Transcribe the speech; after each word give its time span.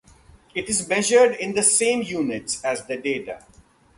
It 0.55 0.67
is 0.67 0.89
measured 0.89 1.35
in 1.35 1.53
the 1.53 1.61
same 1.61 2.01
units 2.01 2.65
as 2.65 2.87
the 2.87 2.97
data. 2.97 3.45